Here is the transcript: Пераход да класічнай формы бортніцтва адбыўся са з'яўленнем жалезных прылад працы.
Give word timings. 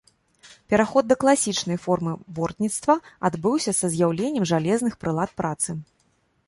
Пераход 0.73 1.03
да 1.11 1.17
класічнай 1.23 1.77
формы 1.83 2.13
бортніцтва 2.39 2.97
адбыўся 3.31 3.71
са 3.83 3.87
з'яўленнем 3.97 4.51
жалезных 4.55 4.93
прылад 5.05 5.31
працы. 5.43 5.71